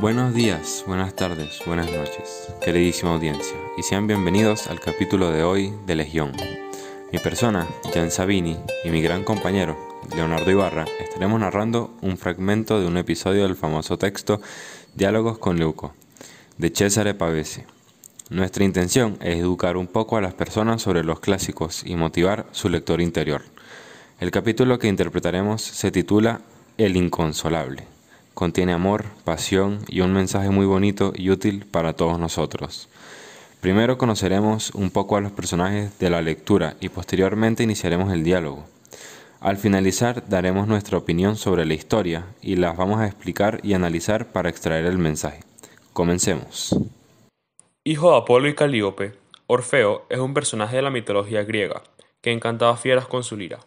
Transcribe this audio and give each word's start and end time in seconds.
Buenos 0.00 0.32
días, 0.32 0.84
buenas 0.86 1.16
tardes, 1.16 1.60
buenas 1.66 1.90
noches, 1.90 2.52
queridísima 2.64 3.14
audiencia, 3.14 3.56
y 3.76 3.82
sean 3.82 4.06
bienvenidos 4.06 4.68
al 4.68 4.78
capítulo 4.78 5.32
de 5.32 5.42
hoy 5.42 5.74
de 5.86 5.96
Legión. 5.96 6.30
Mi 7.12 7.18
persona, 7.18 7.66
Jan 7.92 8.12
Sabini, 8.12 8.56
y 8.84 8.90
mi 8.90 9.02
gran 9.02 9.24
compañero, 9.24 9.76
Leonardo 10.14 10.48
Ibarra, 10.52 10.84
estaremos 11.00 11.40
narrando 11.40 11.96
un 12.00 12.16
fragmento 12.16 12.78
de 12.78 12.86
un 12.86 12.96
episodio 12.96 13.42
del 13.42 13.56
famoso 13.56 13.98
texto 13.98 14.40
Diálogos 14.94 15.38
con 15.38 15.58
Leuco, 15.58 15.94
de 16.58 16.70
Cesare 16.70 17.14
Pavese. 17.14 17.66
Nuestra 18.30 18.62
intención 18.62 19.18
es 19.20 19.38
educar 19.38 19.76
un 19.76 19.88
poco 19.88 20.16
a 20.16 20.20
las 20.20 20.34
personas 20.34 20.80
sobre 20.80 21.02
los 21.02 21.18
clásicos 21.18 21.82
y 21.84 21.96
motivar 21.96 22.46
su 22.52 22.68
lector 22.68 23.00
interior. 23.00 23.42
El 24.20 24.30
capítulo 24.30 24.78
que 24.78 24.86
interpretaremos 24.86 25.60
se 25.60 25.90
titula 25.90 26.42
El 26.76 26.96
Inconsolable 26.96 27.97
contiene 28.38 28.72
amor, 28.72 29.06
pasión 29.24 29.80
y 29.88 30.00
un 30.00 30.12
mensaje 30.12 30.48
muy 30.50 30.64
bonito 30.64 31.12
y 31.12 31.30
útil 31.30 31.66
para 31.66 31.94
todos 31.94 32.20
nosotros. 32.20 32.88
Primero 33.60 33.98
conoceremos 33.98 34.70
un 34.76 34.92
poco 34.92 35.16
a 35.16 35.20
los 35.20 35.32
personajes 35.32 35.98
de 35.98 36.08
la 36.08 36.22
lectura 36.22 36.76
y 36.78 36.88
posteriormente 36.88 37.64
iniciaremos 37.64 38.12
el 38.12 38.22
diálogo. 38.22 38.64
Al 39.40 39.56
finalizar 39.56 40.28
daremos 40.28 40.68
nuestra 40.68 40.98
opinión 40.98 41.34
sobre 41.34 41.66
la 41.66 41.74
historia 41.74 42.26
y 42.40 42.54
las 42.54 42.76
vamos 42.76 43.00
a 43.00 43.08
explicar 43.08 43.58
y 43.64 43.74
analizar 43.74 44.30
para 44.30 44.50
extraer 44.50 44.84
el 44.84 44.98
mensaje. 44.98 45.40
Comencemos. 45.92 46.78
Hijo 47.82 48.12
de 48.12 48.18
Apolo 48.18 48.48
y 48.48 48.54
Calíope, 48.54 49.14
Orfeo 49.48 50.06
es 50.10 50.20
un 50.20 50.32
personaje 50.32 50.76
de 50.76 50.82
la 50.82 50.90
mitología 50.90 51.42
griega 51.42 51.82
que 52.20 52.30
encantaba 52.30 52.76
fieras 52.76 53.08
con 53.08 53.24
su 53.24 53.36
lira. 53.36 53.58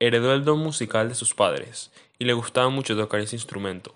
Heredó 0.00 0.34
el 0.34 0.44
don 0.44 0.58
musical 0.58 1.08
de 1.08 1.14
sus 1.14 1.34
padres 1.34 1.92
y 2.18 2.24
le 2.24 2.32
gustaba 2.32 2.68
mucho 2.68 2.96
tocar 2.96 3.20
ese 3.20 3.36
instrumento. 3.36 3.94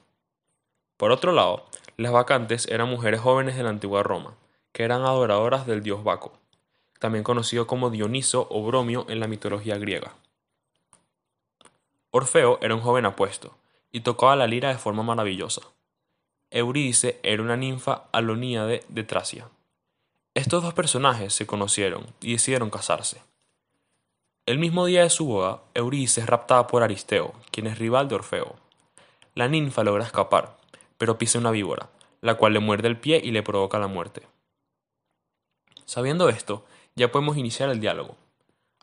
Por 0.97 1.11
otro 1.13 1.33
lado, 1.33 1.67
las 1.97 2.13
vacantes 2.13 2.67
eran 2.69 2.89
mujeres 2.89 3.21
jóvenes 3.21 3.57
de 3.57 3.63
la 3.63 3.71
antigua 3.71 4.03
Roma, 4.03 4.37
que 4.73 4.85
eran 4.85 5.03
adoradoras 5.03 5.67
del 5.67 5.83
dios 5.83 6.05
Baco, 6.05 6.39
también 6.99 7.25
conocido 7.25 7.67
como 7.67 7.91
Dioniso 7.91 8.47
o 8.51 8.65
Bromio 8.65 9.07
en 9.09 9.21
la 9.21 9.27
mitología 9.27 9.79
griega. 9.79 10.15
Orfeo 12.11 12.59
era 12.61 12.75
un 12.75 12.81
joven 12.81 13.07
apuesto, 13.07 13.57
y 13.93 14.01
tocaba 14.01 14.37
la 14.37 14.47
lira 14.47 14.69
de 14.69 14.79
forma 14.79 15.03
maravillosa. 15.03 15.63
Eurídice 16.51 17.21
era 17.23 17.43
una 17.43 17.57
ninfa 17.57 18.09
aloníade 18.13 18.85
de 18.89 19.05
Tracia. 19.05 19.49
Estos 20.35 20.63
dos 20.63 20.75
personajes 20.75 21.33
se 21.33 21.47
conocieron 21.47 22.07
y 22.21 22.33
decidieron 22.33 22.71
casarse. 22.71 23.23
El 24.51 24.59
mismo 24.59 24.85
día 24.85 25.05
de 25.05 25.11
su 25.11 25.27
boda, 25.27 25.63
Eurídice 25.75 26.23
es 26.23 26.27
raptada 26.27 26.67
por 26.67 26.83
Aristeo, 26.83 27.35
quien 27.53 27.69
es 27.69 27.79
rival 27.79 28.09
de 28.09 28.17
Orfeo. 28.17 28.57
La 29.37 29.47
ninfa 29.47 29.85
logra 29.85 30.03
escapar, 30.03 30.57
pero 30.99 31.19
pisa 31.19 31.39
una 31.39 31.53
víbora, 31.53 31.89
la 32.21 32.35
cual 32.35 32.55
le 32.55 32.59
muerde 32.59 32.89
el 32.89 32.99
pie 32.99 33.21
y 33.23 33.31
le 33.31 33.45
provoca 33.45 33.79
la 33.79 33.87
muerte. 33.87 34.23
Sabiendo 35.85 36.29
esto, 36.29 36.65
ya 36.97 37.13
podemos 37.13 37.37
iniciar 37.37 37.71
el 37.71 37.79
diálogo. 37.79 38.17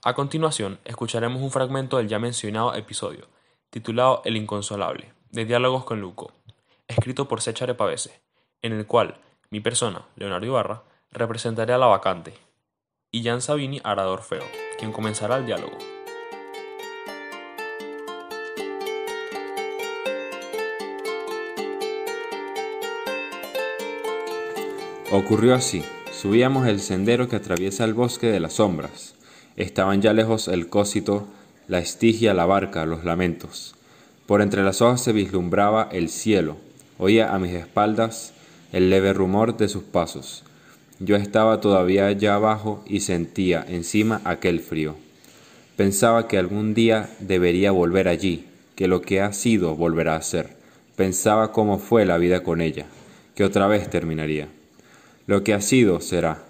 A 0.03 0.14
continuación, 0.14 0.80
escucharemos 0.86 1.41
un 1.41 1.52
fragmento 1.52 1.97
del 1.97 2.08
ya 2.08 2.18
mencionado 2.18 2.74
episodio, 2.74 3.28
titulado 3.70 4.22
El 4.24 4.38
Inconsolable, 4.38 5.12
de 5.31 5.44
Diálogos 5.44 5.84
con 5.84 6.00
Luco, 6.00 6.31
escrito 6.88 7.28
por 7.28 7.41
Sechare 7.41 7.75
Pavese, 7.75 8.22
en 8.62 8.72
el 8.72 8.88
cual 8.88 9.18
mi 9.50 9.59
persona, 9.59 10.06
Leonardo 10.16 10.46
Ibarra, 10.46 10.84
representaré 11.12 11.74
a 11.74 11.78
la 11.78 11.88
vacante, 11.88 12.36
y 13.12 13.22
Jan 13.25 13.41
Sabini 13.41 13.81
hará 13.84 14.03
de 14.03 14.12
Orfeo 14.12 14.66
quien 14.78 14.92
comenzará 14.92 15.38
el 15.38 15.46
diálogo. 15.46 15.78
Ocurrió 25.12 25.56
así. 25.56 25.84
Subíamos 26.12 26.68
el 26.68 26.82
sendero 26.82 27.30
que 27.30 27.38
atraviesa 27.38 27.86
el 27.86 27.94
bosque 27.94 28.28
de 28.28 28.40
las 28.40 28.54
sombras. 28.54 29.16
Estaban 29.56 30.02
ya 30.02 30.14
lejos 30.14 30.48
el 30.48 30.68
cósito, 30.68 31.28
la 31.68 31.80
estigia, 31.80 32.34
la 32.34 32.46
barca, 32.46 32.86
los 32.86 33.06
lamentos. 33.06 33.76
Por 34.26 34.42
entre 34.42 34.64
las 34.64 34.82
hojas 34.82 35.02
se 35.02 35.14
vislumbraba 35.14 35.88
el 35.92 36.09
cielo. 36.09 36.58
Oía 36.98 37.34
a 37.34 37.40
mis 37.40 37.54
espaldas 37.54 38.34
el 38.74 38.90
leve 38.90 39.14
rumor 39.14 39.56
de 39.56 39.70
sus 39.70 39.84
pasos. 39.84 40.44
Yo 41.00 41.16
estaba 41.16 41.62
todavía 41.62 42.08
allá 42.08 42.35
abajo 42.35 42.84
y 42.88 43.02
sentía 43.02 43.63
encima 43.68 44.22
aquel 44.24 44.59
frío. 44.59 44.96
Pensaba 45.75 46.28
que 46.28 46.40
algún 46.40 46.74
día 46.74 47.09
debería 47.19 47.72
volver 47.72 48.08
allí, 48.08 48.46
que 48.75 48.88
lo 48.88 49.02
que 49.02 49.22
ha 49.22 49.31
sido 49.31 49.75
volverá 49.75 50.16
a 50.16 50.22
ser. 50.24 50.58
Pensaba 50.96 51.52
cómo 51.52 51.78
fue 51.78 52.06
la 52.06 52.18
vida 52.18 52.41
con 52.41 52.62
ella, 52.62 52.88
que 53.35 53.44
otra 53.44 53.68
vez 53.68 53.90
terminaría. 53.90 54.47
Lo 55.28 55.44
que 55.44 55.53
ha 55.53 55.62
sido 55.62 56.02
será. 56.02 56.46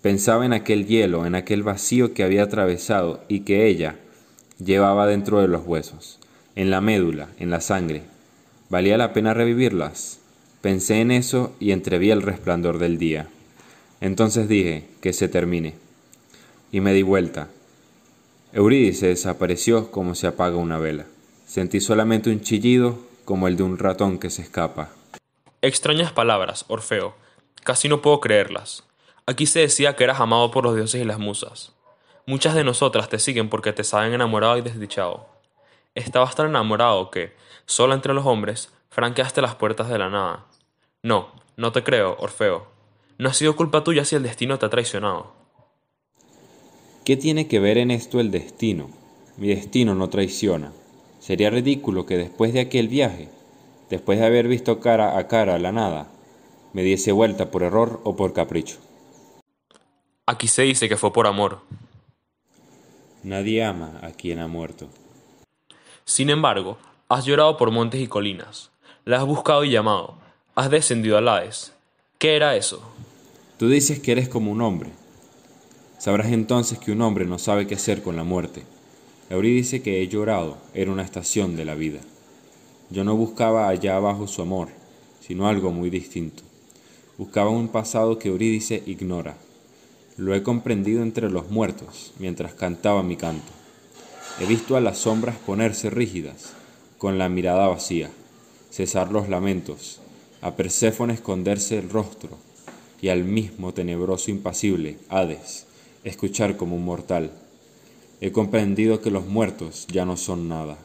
Pensaba 0.00 0.46
en 0.46 0.52
aquel 0.52 0.86
hielo, 0.86 1.26
en 1.26 1.34
aquel 1.34 1.64
vacío 1.64 2.14
que 2.14 2.22
había 2.22 2.44
atravesado 2.44 3.24
y 3.26 3.40
que 3.40 3.66
ella 3.66 3.96
llevaba 4.64 5.08
dentro 5.08 5.40
de 5.40 5.48
los 5.48 5.66
huesos, 5.66 6.20
en 6.54 6.70
la 6.70 6.80
médula, 6.80 7.30
en 7.40 7.50
la 7.50 7.60
sangre. 7.60 8.02
¿Valía 8.70 8.96
la 8.96 9.12
pena 9.12 9.34
revivirlas? 9.34 10.20
Pensé 10.60 11.00
en 11.00 11.10
eso 11.10 11.56
y 11.58 11.72
entreví 11.72 12.12
el 12.12 12.22
resplandor 12.22 12.78
del 12.78 12.98
día. 12.98 13.28
Entonces 14.00 14.48
dije, 14.48 14.88
que 15.00 15.12
se 15.12 15.28
termine. 15.28 15.74
Y 16.70 16.80
me 16.80 16.92
di 16.92 17.02
vuelta. 17.02 17.48
Eurídice 18.52 19.08
desapareció 19.08 19.90
como 19.90 20.14
se 20.14 20.26
apaga 20.26 20.56
una 20.56 20.78
vela. 20.78 21.06
Sentí 21.46 21.80
solamente 21.80 22.30
un 22.30 22.40
chillido 22.40 22.98
como 23.24 23.48
el 23.48 23.56
de 23.56 23.62
un 23.62 23.78
ratón 23.78 24.18
que 24.18 24.30
se 24.30 24.42
escapa. 24.42 24.90
Extrañas 25.60 26.12
palabras, 26.12 26.64
Orfeo. 26.68 27.14
Casi 27.64 27.88
no 27.88 28.00
puedo 28.00 28.20
creerlas. 28.20 28.84
Aquí 29.26 29.46
se 29.46 29.60
decía 29.60 29.96
que 29.96 30.04
eras 30.04 30.20
amado 30.20 30.50
por 30.50 30.64
los 30.64 30.74
dioses 30.74 31.02
y 31.02 31.04
las 31.04 31.18
musas. 31.18 31.72
Muchas 32.24 32.54
de 32.54 32.64
nosotras 32.64 33.08
te 33.08 33.18
siguen 33.18 33.48
porque 33.48 33.72
te 33.72 33.84
saben 33.84 34.14
enamorado 34.14 34.56
y 34.56 34.62
desdichado. 34.62 35.26
Estabas 35.94 36.34
tan 36.36 36.46
enamorado 36.46 37.10
que, 37.10 37.34
solo 37.66 37.94
entre 37.94 38.14
los 38.14 38.24
hombres, 38.24 38.72
franqueaste 38.90 39.42
las 39.42 39.56
puertas 39.56 39.88
de 39.88 39.98
la 39.98 40.08
nada. 40.08 40.46
No, 41.02 41.32
no 41.56 41.72
te 41.72 41.82
creo, 41.82 42.16
Orfeo. 42.18 42.77
No 43.18 43.28
ha 43.28 43.34
sido 43.34 43.56
culpa 43.56 43.82
tuya 43.82 44.04
si 44.04 44.14
el 44.14 44.22
destino 44.22 44.60
te 44.60 44.66
ha 44.66 44.70
traicionado. 44.70 45.32
¿Qué 47.04 47.16
tiene 47.16 47.48
que 47.48 47.58
ver 47.58 47.76
en 47.76 47.90
esto 47.90 48.20
el 48.20 48.30
destino? 48.30 48.90
Mi 49.36 49.48
destino 49.48 49.96
no 49.96 50.08
traiciona. 50.08 50.72
Sería 51.18 51.50
ridículo 51.50 52.06
que 52.06 52.16
después 52.16 52.52
de 52.52 52.60
aquel 52.60 52.86
viaje, 52.86 53.28
después 53.90 54.20
de 54.20 54.26
haber 54.26 54.46
visto 54.46 54.78
cara 54.78 55.18
a 55.18 55.26
cara 55.26 55.58
la 55.58 55.72
nada, 55.72 56.08
me 56.72 56.82
diese 56.82 57.10
vuelta 57.10 57.50
por 57.50 57.64
error 57.64 58.00
o 58.04 58.14
por 58.14 58.32
capricho. 58.32 58.76
Aquí 60.26 60.46
se 60.46 60.62
dice 60.62 60.88
que 60.88 60.96
fue 60.96 61.12
por 61.12 61.26
amor. 61.26 61.62
Nadie 63.24 63.64
ama 63.64 63.98
a 64.02 64.12
quien 64.12 64.38
ha 64.38 64.46
muerto. 64.46 64.88
Sin 66.04 66.30
embargo, 66.30 66.78
has 67.08 67.24
llorado 67.24 67.56
por 67.56 67.72
montes 67.72 68.00
y 68.00 68.06
colinas, 68.06 68.70
la 69.04 69.16
has 69.16 69.26
buscado 69.26 69.64
y 69.64 69.70
llamado, 69.70 70.18
has 70.54 70.70
descendido 70.70 71.18
a 71.18 71.20
Hades. 71.20 71.72
¿Qué 72.18 72.36
era 72.36 72.56
eso? 72.56 72.82
Tú 73.58 73.68
dices 73.68 73.98
que 73.98 74.12
eres 74.12 74.28
como 74.28 74.52
un 74.52 74.60
hombre. 74.60 74.90
Sabrás 75.98 76.30
entonces 76.30 76.78
que 76.78 76.92
un 76.92 77.02
hombre 77.02 77.26
no 77.26 77.40
sabe 77.40 77.66
qué 77.66 77.74
hacer 77.74 78.04
con 78.04 78.14
la 78.14 78.22
muerte. 78.22 78.62
Eurídice 79.30 79.82
que 79.82 80.00
he 80.00 80.06
llorado 80.06 80.58
era 80.74 80.92
una 80.92 81.02
estación 81.02 81.56
de 81.56 81.64
la 81.64 81.74
vida. 81.74 81.98
Yo 82.88 83.02
no 83.02 83.16
buscaba 83.16 83.68
allá 83.68 83.96
abajo 83.96 84.28
su 84.28 84.42
amor, 84.42 84.68
sino 85.26 85.48
algo 85.48 85.72
muy 85.72 85.90
distinto. 85.90 86.44
Buscaba 87.18 87.50
un 87.50 87.66
pasado 87.66 88.16
que 88.20 88.28
Eurídice 88.28 88.84
ignora. 88.86 89.36
Lo 90.16 90.36
he 90.36 90.44
comprendido 90.44 91.02
entre 91.02 91.28
los 91.28 91.50
muertos, 91.50 92.12
mientras 92.20 92.54
cantaba 92.54 93.02
mi 93.02 93.16
canto. 93.16 93.52
He 94.40 94.46
visto 94.46 94.76
a 94.76 94.80
las 94.80 94.98
sombras 94.98 95.36
ponerse 95.36 95.90
rígidas, 95.90 96.52
con 96.96 97.18
la 97.18 97.28
mirada 97.28 97.66
vacía, 97.66 98.08
cesar 98.70 99.10
los 99.10 99.28
lamentos, 99.28 99.98
a 100.42 100.54
Perséfone 100.54 101.14
esconderse 101.14 101.76
el 101.76 101.90
rostro, 101.90 102.38
y 103.00 103.08
al 103.08 103.24
mismo 103.24 103.72
tenebroso 103.72 104.30
impasible, 104.30 104.98
Hades, 105.08 105.66
escuchar 106.04 106.56
como 106.56 106.76
un 106.76 106.84
mortal. 106.84 107.30
He 108.20 108.32
comprendido 108.32 109.00
que 109.00 109.10
los 109.10 109.26
muertos 109.26 109.86
ya 109.88 110.04
no 110.04 110.16
son 110.16 110.48
nada. 110.48 110.78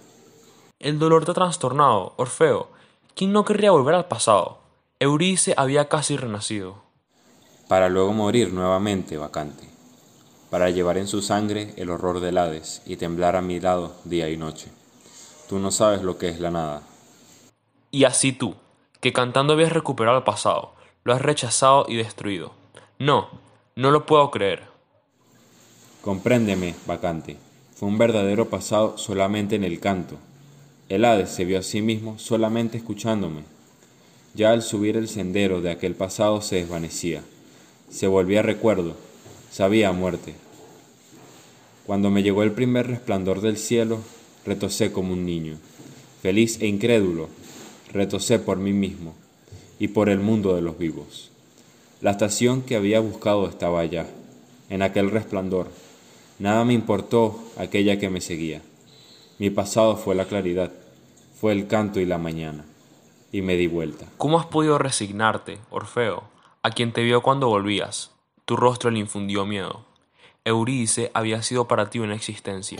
El 0.79 0.99
dolor 0.99 1.25
te 1.25 1.31
ha 1.31 1.33
trastornado, 1.33 2.13
Orfeo. 2.17 2.67
¿Quién 3.15 3.31
no 3.31 3.45
querría 3.45 3.71
volver 3.71 3.95
al 3.95 4.07
pasado? 4.07 4.59
Eurídice 4.99 5.53
había 5.57 5.87
casi 5.89 6.17
renacido. 6.17 6.83
Para 7.67 7.89
luego 7.89 8.13
morir 8.13 8.53
nuevamente 8.53 9.17
vacante. 9.17 9.67
Para 10.49 10.69
llevar 10.69 10.97
en 10.97 11.07
su 11.07 11.21
sangre 11.21 11.73
el 11.77 11.89
horror 11.89 12.19
del 12.19 12.37
Hades 12.37 12.81
y 12.85 12.97
temblar 12.97 13.35
a 13.35 13.41
mi 13.41 13.59
lado 13.59 13.95
día 14.03 14.29
y 14.29 14.37
noche. 14.37 14.67
Tú 15.49 15.57
no 15.57 15.71
sabes 15.71 16.03
lo 16.03 16.17
que 16.17 16.29
es 16.29 16.39
la 16.39 16.51
nada. 16.51 16.83
Y 17.89 18.03
así 18.03 18.31
tú, 18.31 18.55
que 18.99 19.13
cantando 19.13 19.53
habías 19.53 19.71
recuperado 19.71 20.17
el 20.17 20.23
pasado, 20.23 20.72
lo 21.03 21.13
has 21.13 21.21
rechazado 21.21 21.85
y 21.87 21.95
destruido. 21.95 22.53
No, 22.97 23.29
no 23.75 23.91
lo 23.91 24.05
puedo 24.05 24.31
creer. 24.31 24.63
Compréndeme, 26.01 26.75
vacante. 26.85 27.37
Fue 27.75 27.89
un 27.89 27.97
verdadero 27.97 28.49
pasado 28.49 28.97
solamente 28.97 29.55
en 29.55 29.63
el 29.63 29.79
canto. 29.79 30.17
El 30.89 31.05
Hades 31.05 31.29
se 31.29 31.45
vio 31.45 31.59
a 31.59 31.63
sí 31.63 31.81
mismo 31.81 32.19
solamente 32.19 32.77
escuchándome. 32.77 33.43
Ya 34.33 34.51
al 34.51 34.61
subir 34.61 34.97
el 34.97 35.07
sendero 35.07 35.61
de 35.61 35.71
aquel 35.71 35.95
pasado 35.95 36.41
se 36.41 36.55
desvanecía, 36.57 37.21
se 37.89 38.07
volvía 38.07 38.41
recuerdo, 38.41 38.95
sabía 39.51 39.91
muerte. 39.91 40.33
Cuando 41.85 42.09
me 42.09 42.23
llegó 42.23 42.43
el 42.43 42.51
primer 42.51 42.87
resplandor 42.87 43.41
del 43.41 43.57
cielo, 43.57 43.99
retosé 44.45 44.91
como 44.91 45.13
un 45.13 45.25
niño, 45.25 45.57
feliz 46.21 46.59
e 46.61 46.67
incrédulo, 46.67 47.29
retosé 47.91 48.39
por 48.39 48.57
mí 48.57 48.73
mismo 48.73 49.13
y 49.83 49.89
por 49.89 50.07
el 50.07 50.21
mundo 50.21 50.55
de 50.55 50.61
los 50.61 50.77
vivos. 50.77 51.29
La 51.99 52.11
estación 52.11 52.61
que 52.61 52.77
había 52.77 53.01
buscado 53.01 53.49
estaba 53.49 53.81
allá, 53.81 54.07
en 54.69 54.81
aquel 54.81 55.11
resplandor. 55.11 55.67
Nada 56.39 56.63
me 56.63 56.71
importó 56.71 57.37
aquella 57.57 57.99
que 57.99 58.09
me 58.09 58.21
seguía. 58.21 58.61
Mi 59.39 59.49
pasado 59.49 59.97
fue 59.97 60.15
la 60.15 60.23
claridad, 60.23 60.71
fue 61.37 61.51
el 61.51 61.67
canto 61.67 61.99
y 61.99 62.05
la 62.05 62.17
mañana, 62.17 62.63
y 63.33 63.41
me 63.41 63.57
di 63.57 63.67
vuelta. 63.67 64.05
¿Cómo 64.15 64.39
has 64.39 64.45
podido 64.45 64.77
resignarte, 64.77 65.59
Orfeo, 65.69 66.23
a 66.61 66.69
quien 66.69 66.93
te 66.93 67.03
vio 67.03 67.21
cuando 67.21 67.49
volvías? 67.49 68.11
Tu 68.45 68.55
rostro 68.55 68.89
le 68.89 68.99
infundió 68.99 69.45
miedo. 69.45 69.83
Eurídice 70.45 71.11
había 71.13 71.43
sido 71.43 71.67
para 71.67 71.89
ti 71.89 71.99
una 71.99 72.15
existencia. 72.15 72.79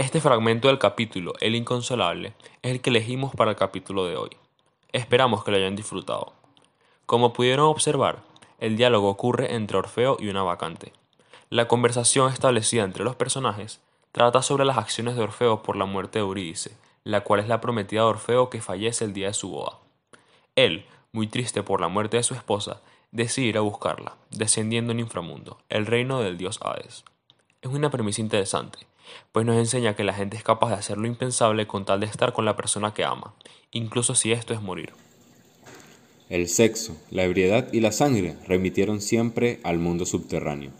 Este 0.00 0.22
fragmento 0.22 0.68
del 0.68 0.78
capítulo, 0.78 1.34
El 1.40 1.54
Inconsolable, 1.54 2.32
es 2.62 2.70
el 2.72 2.80
que 2.80 2.88
elegimos 2.88 3.34
para 3.34 3.50
el 3.50 3.56
capítulo 3.58 4.06
de 4.06 4.16
hoy. 4.16 4.30
Esperamos 4.92 5.44
que 5.44 5.50
lo 5.50 5.58
hayan 5.58 5.76
disfrutado. 5.76 6.32
Como 7.04 7.34
pudieron 7.34 7.66
observar, 7.66 8.22
el 8.60 8.78
diálogo 8.78 9.10
ocurre 9.10 9.54
entre 9.54 9.76
Orfeo 9.76 10.16
y 10.18 10.30
una 10.30 10.42
vacante. 10.42 10.94
La 11.50 11.68
conversación 11.68 12.32
establecida 12.32 12.82
entre 12.82 13.04
los 13.04 13.14
personajes 13.14 13.82
trata 14.10 14.40
sobre 14.40 14.64
las 14.64 14.78
acciones 14.78 15.16
de 15.16 15.22
Orfeo 15.22 15.62
por 15.62 15.76
la 15.76 15.84
muerte 15.84 16.18
de 16.18 16.24
Eurídice, 16.24 16.78
la 17.04 17.20
cual 17.20 17.40
es 17.40 17.48
la 17.48 17.60
prometida 17.60 18.00
de 18.00 18.06
Orfeo 18.06 18.48
que 18.48 18.62
fallece 18.62 19.04
el 19.04 19.12
día 19.12 19.26
de 19.26 19.34
su 19.34 19.50
boda. 19.50 19.80
Él, 20.56 20.86
muy 21.12 21.26
triste 21.26 21.62
por 21.62 21.82
la 21.82 21.88
muerte 21.88 22.16
de 22.16 22.22
su 22.22 22.32
esposa, 22.32 22.80
decide 23.10 23.48
ir 23.48 23.58
a 23.58 23.60
buscarla, 23.60 24.16
descendiendo 24.30 24.92
en 24.92 25.00
inframundo, 25.00 25.58
el 25.68 25.84
reino 25.84 26.20
del 26.20 26.38
dios 26.38 26.58
Hades. 26.62 27.04
Es 27.62 27.70
una 27.70 27.90
premisa 27.90 28.22
interesante, 28.22 28.78
pues 29.32 29.44
nos 29.44 29.58
enseña 29.58 29.94
que 29.94 30.02
la 30.02 30.14
gente 30.14 30.34
es 30.34 30.42
capaz 30.42 30.70
de 30.70 30.76
hacer 30.76 30.96
lo 30.96 31.06
impensable 31.06 31.66
con 31.66 31.84
tal 31.84 32.00
de 32.00 32.06
estar 32.06 32.32
con 32.32 32.46
la 32.46 32.56
persona 32.56 32.94
que 32.94 33.04
ama, 33.04 33.34
incluso 33.70 34.14
si 34.14 34.32
esto 34.32 34.54
es 34.54 34.62
morir. 34.62 34.94
El 36.30 36.48
sexo, 36.48 36.96
la 37.10 37.24
ebriedad 37.24 37.70
y 37.70 37.80
la 37.80 37.92
sangre 37.92 38.36
remitieron 38.46 39.02
siempre 39.02 39.60
al 39.62 39.78
mundo 39.78 40.06
subterráneo 40.06 40.70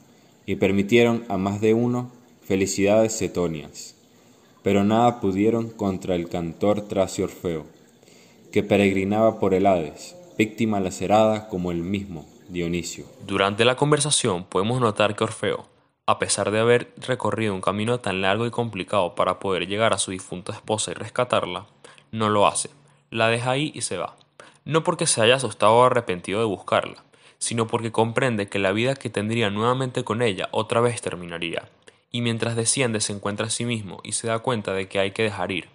y 0.47 0.55
permitieron 0.55 1.27
a 1.29 1.37
más 1.37 1.61
de 1.61 1.75
uno 1.75 2.11
felicidades 2.41 3.19
cetonias, 3.19 3.94
pero 4.62 4.83
nada 4.83 5.21
pudieron 5.21 5.69
contra 5.69 6.15
el 6.15 6.31
cantor 6.31 6.88
tracio 6.88 7.26
Orfeo, 7.26 7.67
que 8.53 8.62
peregrinaba 8.62 9.38
por 9.38 9.53
el 9.53 9.67
Hades, 9.67 10.17
víctima 10.38 10.81
lacerada 10.81 11.49
como 11.49 11.73
el 11.73 11.83
mismo 11.83 12.26
Dionisio. 12.49 13.05
Durante 13.26 13.67
la 13.67 13.76
conversación 13.76 14.44
podemos 14.44 14.81
notar 14.81 15.15
que 15.15 15.25
Orfeo, 15.25 15.69
a 16.11 16.19
pesar 16.19 16.51
de 16.51 16.59
haber 16.59 16.93
recorrido 16.97 17.55
un 17.55 17.61
camino 17.61 18.01
tan 18.01 18.21
largo 18.21 18.45
y 18.45 18.51
complicado 18.51 19.15
para 19.15 19.39
poder 19.39 19.69
llegar 19.69 19.93
a 19.93 19.99
su 19.99 20.11
difunta 20.11 20.53
esposa 20.53 20.91
y 20.91 20.95
rescatarla, 20.95 21.67
no 22.11 22.29
lo 22.29 22.49
hace, 22.49 22.71
la 23.12 23.29
deja 23.29 23.53
ahí 23.53 23.71
y 23.77 23.83
se 23.83 23.97
va. 23.97 24.17
No 24.65 24.83
porque 24.83 25.07
se 25.07 25.23
haya 25.23 25.37
asustado 25.37 25.75
o 25.75 25.85
arrepentido 25.85 26.41
de 26.41 26.47
buscarla, 26.47 27.05
sino 27.39 27.69
porque 27.69 27.93
comprende 27.93 28.49
que 28.49 28.59
la 28.59 28.73
vida 28.73 28.97
que 28.97 29.09
tendría 29.09 29.51
nuevamente 29.51 30.03
con 30.03 30.21
ella 30.21 30.49
otra 30.51 30.81
vez 30.81 31.01
terminaría, 31.01 31.69
y 32.11 32.23
mientras 32.23 32.57
desciende 32.57 33.01
se 33.01 33.12
encuentra 33.12 33.47
a 33.47 33.51
sí 33.51 33.65
mismo 33.65 34.01
y 34.03 34.12
se 34.12 34.27
da 34.27 34.41
cuenta 34.41 34.73
de 34.73 34.89
que 34.89 34.99
hay 34.99 35.12
que 35.12 35.23
dejar 35.23 35.53
ir, 35.53 35.69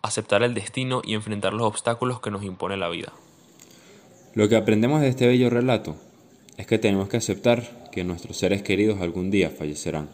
aceptar 0.00 0.42
el 0.42 0.54
destino 0.54 1.02
y 1.04 1.12
enfrentar 1.12 1.52
los 1.52 1.66
obstáculos 1.66 2.18
que 2.18 2.30
nos 2.30 2.44
impone 2.44 2.78
la 2.78 2.88
vida. 2.88 3.12
Lo 4.32 4.48
que 4.48 4.56
aprendemos 4.56 5.02
de 5.02 5.08
este 5.08 5.26
bello 5.26 5.50
relato 5.50 5.96
es 6.56 6.66
que 6.66 6.78
tenemos 6.78 7.10
que 7.10 7.18
aceptar 7.18 7.81
que 7.92 8.02
nuestros 8.02 8.36
seres 8.36 8.62
queridos 8.62 9.00
algún 9.00 9.30
día 9.30 9.50
fallecerán, 9.50 10.08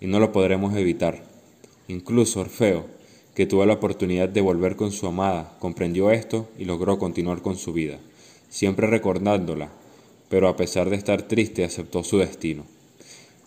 y 0.00 0.06
no 0.06 0.20
lo 0.20 0.32
podremos 0.32 0.76
evitar. 0.76 1.24
Incluso 1.88 2.40
Orfeo, 2.40 2.86
que 3.34 3.46
tuvo 3.46 3.64
la 3.64 3.74
oportunidad 3.74 4.28
de 4.28 4.40
volver 4.40 4.76
con 4.76 4.92
su 4.92 5.06
amada, 5.06 5.56
comprendió 5.58 6.10
esto 6.10 6.48
y 6.58 6.64
logró 6.66 6.98
continuar 6.98 7.40
con 7.40 7.56
su 7.56 7.72
vida, 7.72 7.98
siempre 8.48 8.86
recordándola, 8.86 9.70
pero 10.28 10.48
a 10.48 10.56
pesar 10.56 10.90
de 10.90 10.96
estar 10.96 11.22
triste 11.22 11.64
aceptó 11.64 12.02
su 12.02 12.18
destino. 12.18 12.66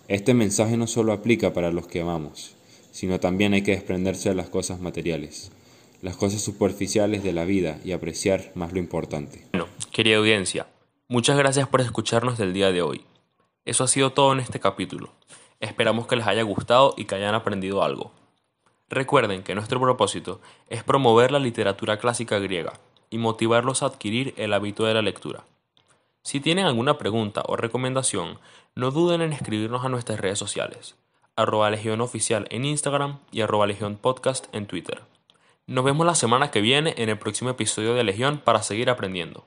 Este 0.08 0.34
mensaje 0.34 0.78
no 0.78 0.88
solo 0.88 1.14
aplica 1.14 1.54
para 1.54 1.72
los 1.72 1.88
que 1.88 2.02
amamos, 2.02 2.56
sino 2.92 3.20
también 3.20 3.54
hay 3.54 3.62
que 3.62 3.72
desprenderse 3.72 4.30
de 4.30 4.36
las 4.36 4.50
cosas 4.50 4.80
materiales, 4.80 5.52
las 6.02 6.16
cosas 6.16 6.42
superficiales 6.42 7.24
de 7.24 7.34
la 7.34 7.46
vida 7.46 7.80
y 7.84 7.92
apreciar 7.92 8.52
más 8.56 8.74
lo 8.74 8.80
importante. 8.80 9.44
Bueno, 9.52 9.68
querida 9.92 10.18
audiencia, 10.18 10.68
muchas 11.08 11.38
gracias 11.38 11.68
por 11.68 11.82
escucharnos 11.82 12.38
del 12.38 12.54
día 12.54 12.72
de 12.72 12.82
hoy. 12.82 13.02
Eso 13.66 13.84
ha 13.84 13.88
sido 13.88 14.12
todo 14.12 14.34
en 14.34 14.40
este 14.40 14.60
capítulo. 14.60 15.12
Esperamos 15.60 16.08
que 16.08 16.16
les 16.16 16.28
haya 16.28 16.44
gustado 16.44 16.94
y 16.98 17.06
que 17.06 17.16
hayan 17.16 17.36
aprendido 17.36 17.84
algo. 17.84 18.12
Recuerden 18.90 19.44
que 19.44 19.54
nuestro 19.56 19.80
propósito 19.80 20.42
es 20.68 20.84
promover 20.84 21.32
la 21.32 21.40
literatura 21.40 21.98
clásica 21.98 22.40
griega 22.40 22.74
y 23.10 23.18
motivarlos 23.18 23.84
a 23.84 23.88
adquirir 23.88 24.34
el 24.38 24.54
hábito 24.54 24.86
de 24.86 24.94
la 24.94 25.02
lectura. 25.02 25.44
Si 26.24 26.40
tienen 26.40 26.66
alguna 26.66 26.98
pregunta 26.98 27.44
o 27.48 27.56
recomendación, 27.56 28.40
no 28.76 28.92
duden 28.92 29.22
en 29.22 29.34
escribirnos 29.34 29.86
a 29.86 29.90
nuestras 29.90 30.20
redes 30.20 30.40
sociales, 30.40 30.96
arroba 31.36 31.70
Legión 31.70 32.04
en 32.50 32.66
Instagram 32.66 33.20
y 33.32 33.42
arroba 33.42 33.68
Legión 33.68 34.00
en 34.51 34.66
Twitter. 34.66 35.01
Nos 35.68 35.86
vemos 35.86 36.06
la 36.06 36.16
semana 36.16 36.51
que 36.51 36.62
viene 36.62 36.96
en 36.98 37.10
el 37.10 37.20
próximo 37.20 37.51
episodio 37.51 37.94
de 37.94 38.04
Legión 38.04 38.42
para 38.44 38.63
seguir 38.63 38.89
aprendiendo. 38.89 39.46